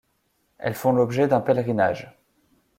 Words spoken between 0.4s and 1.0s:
Elles font